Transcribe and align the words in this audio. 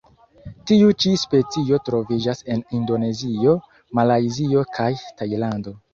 Tiu 0.69 0.93
ĉi 1.03 1.11
specio 1.23 1.79
troviĝas 1.89 2.41
en 2.55 2.65
Indonezio, 2.79 3.53
Malajzio 4.01 4.65
kaj 4.79 4.93
Tajlando. 5.21 5.77